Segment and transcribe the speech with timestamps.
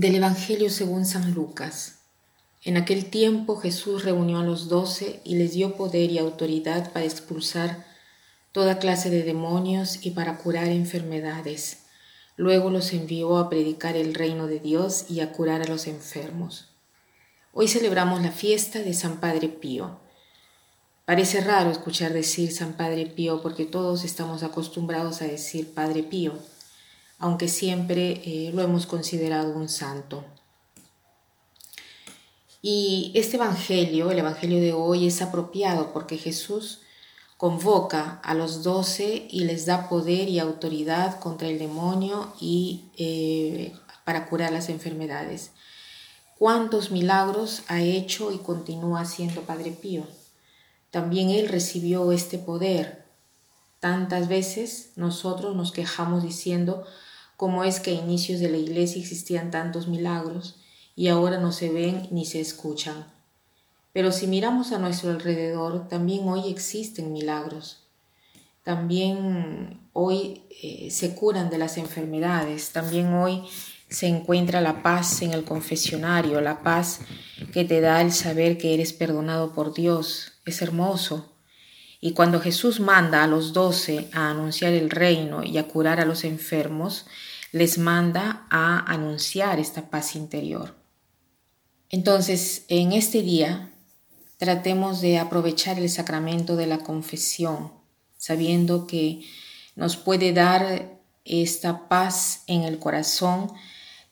[0.00, 1.98] Del Evangelio según San Lucas.
[2.64, 7.04] En aquel tiempo Jesús reunió a los doce y les dio poder y autoridad para
[7.04, 7.84] expulsar
[8.50, 11.80] toda clase de demonios y para curar enfermedades.
[12.38, 16.70] Luego los envió a predicar el reino de Dios y a curar a los enfermos.
[17.52, 20.00] Hoy celebramos la fiesta de San Padre Pío.
[21.04, 26.38] Parece raro escuchar decir San Padre Pío porque todos estamos acostumbrados a decir Padre Pío
[27.20, 30.24] aunque siempre eh, lo hemos considerado un santo.
[32.62, 36.80] Y este Evangelio, el Evangelio de hoy, es apropiado porque Jesús
[37.36, 43.72] convoca a los doce y les da poder y autoridad contra el demonio y eh,
[44.04, 45.52] para curar las enfermedades.
[46.38, 50.06] ¿Cuántos milagros ha hecho y continúa haciendo Padre Pío?
[50.90, 53.04] También él recibió este poder.
[53.78, 56.84] Tantas veces nosotros nos quejamos diciendo,
[57.40, 60.56] cómo es que a inicios de la iglesia existían tantos milagros
[60.94, 63.06] y ahora no se ven ni se escuchan.
[63.94, 67.86] Pero si miramos a nuestro alrededor, también hoy existen milagros.
[68.62, 73.44] También hoy eh, se curan de las enfermedades, también hoy
[73.88, 77.00] se encuentra la paz en el confesionario, la paz
[77.54, 80.32] que te da el saber que eres perdonado por Dios.
[80.44, 81.32] Es hermoso.
[82.00, 86.06] Y cuando Jesús manda a los doce a anunciar el reino y a curar a
[86.06, 87.06] los enfermos,
[87.52, 90.74] les manda a anunciar esta paz interior.
[91.90, 93.70] Entonces, en este día,
[94.38, 97.72] tratemos de aprovechar el sacramento de la confesión,
[98.16, 99.22] sabiendo que
[99.76, 103.52] nos puede dar esta paz en el corazón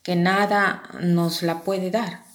[0.03, 2.28] que nada nos la puede dar.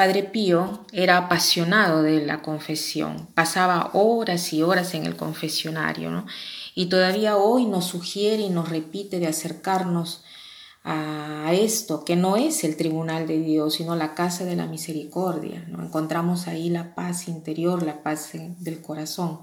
[0.00, 6.24] Padre Pío era apasionado de la confesión, pasaba horas y horas en el confesionario, ¿no?
[6.74, 10.24] y todavía hoy nos sugiere y nos repite de acercarnos
[10.84, 15.66] a esto, que no es el tribunal de Dios, sino la casa de la misericordia.
[15.68, 15.84] ¿no?
[15.84, 19.40] Encontramos ahí la paz interior, la paz del corazón.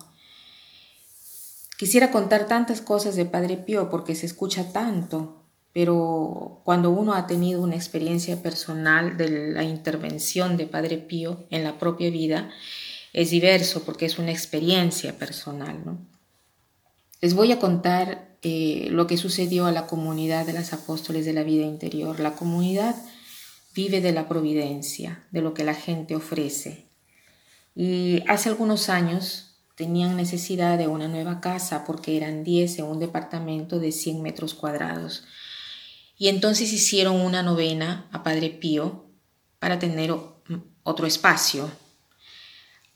[1.78, 5.44] Quisiera contar tantas cosas de Padre Pío porque se escucha tanto,
[5.78, 11.64] pero cuando uno ha tenido una experiencia personal de la intervención de Padre Pío en
[11.64, 12.50] la propia vida,
[13.14, 16.00] es diverso porque es una experiencia personal, ¿no?
[17.22, 21.34] Les voy a contar eh, lo que sucedió a la comunidad de las apóstoles de
[21.34, 22.20] la vida interior.
[22.20, 22.96] La comunidad
[23.76, 26.88] vive de la providencia, de lo que la gente ofrece.
[27.76, 33.00] Y hace algunos años tenían necesidad de una nueva casa porque eran 10 en un
[33.00, 35.24] departamento de 100 metros cuadrados.
[36.18, 39.06] Y entonces hicieron una novena a Padre Pío
[39.60, 40.16] para tener
[40.84, 41.70] otro espacio.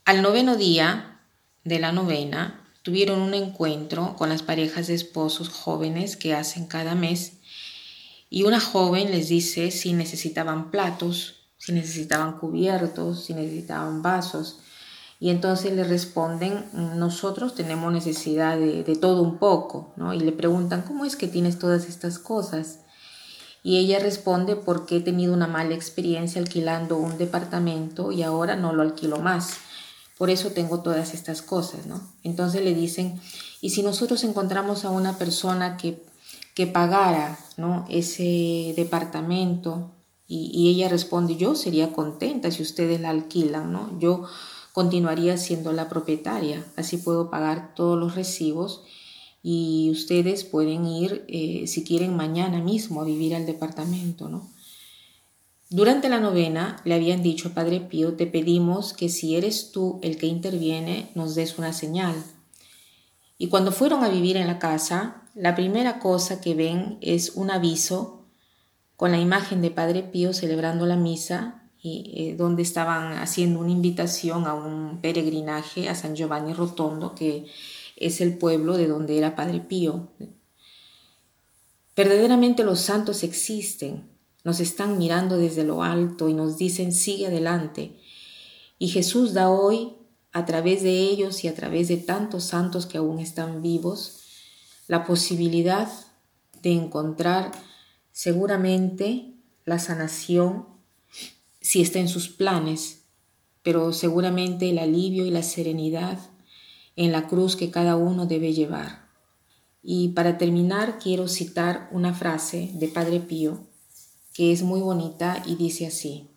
[0.04, 1.20] Al noveno día
[1.64, 6.94] de la novena, tuvieron un encuentro con las parejas de esposos jóvenes que hacen cada
[6.94, 7.34] mes
[8.28, 14.58] y una joven les dice si necesitaban platos, si necesitaban cubiertos, si necesitaban vasos.
[15.20, 20.14] Y entonces le responden, nosotros tenemos necesidad de, todo un poco, ¿no?
[20.14, 22.80] Y le preguntan, ¿cómo es que tienes todas estas cosas?
[23.62, 28.72] Y ella responde, porque he tenido una mala experiencia alquilando un departamento y ahora no
[28.72, 29.58] lo alquilo más.
[30.18, 32.00] Por eso tengo todas estas cosas, ¿no?
[32.22, 33.20] Entonces le dicen,
[33.60, 36.04] y si nosotros encontramos a una persona que,
[36.54, 37.86] que pagara, ¿no?
[37.88, 39.92] Ese departamento,
[40.34, 43.98] y, ella responde, yo sería contenta si ustedes la alquilan, ¿no?
[43.98, 44.24] Yo
[44.72, 48.82] continuaría siendo la propietaria, así puedo pagar todos los recibos
[49.42, 54.48] y ustedes pueden ir, eh, si quieren, mañana mismo a vivir al departamento, ¿no?
[55.68, 60.18] Durante la novena le habían dicho, Padre Pío, te pedimos que si eres tú el
[60.18, 62.14] que interviene, nos des una señal.
[63.38, 67.50] Y cuando fueron a vivir en la casa, la primera cosa que ven es un
[67.50, 68.26] aviso
[68.96, 73.72] con la imagen de Padre Pío celebrando la misa y eh, donde estaban haciendo una
[73.72, 77.46] invitación a un peregrinaje a San Giovanni Rotondo, que
[78.02, 80.08] es el pueblo de donde era Padre Pío.
[81.94, 84.10] Verdaderamente los santos existen,
[84.44, 87.96] nos están mirando desde lo alto y nos dicen, sigue adelante.
[88.78, 89.94] Y Jesús da hoy,
[90.32, 94.20] a través de ellos y a través de tantos santos que aún están vivos,
[94.88, 95.88] la posibilidad
[96.62, 97.52] de encontrar
[98.10, 99.34] seguramente
[99.64, 100.66] la sanación
[101.60, 103.02] si está en sus planes,
[103.62, 106.18] pero seguramente el alivio y la serenidad
[106.96, 109.08] en la cruz que cada uno debe llevar.
[109.82, 113.66] Y para terminar quiero citar una frase de Padre Pío
[114.32, 116.30] que es muy bonita y dice así,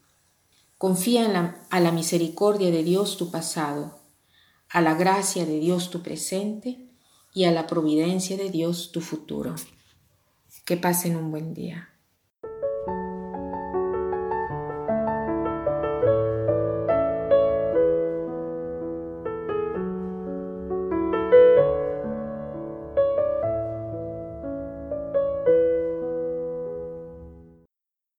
[0.78, 4.00] confía a la misericordia de Dios tu pasado,
[4.69, 6.90] a la gracia de Dios tu presente
[7.34, 9.56] y a la providencia de Dios tu futuro.
[10.66, 11.94] Que pasen un buen día.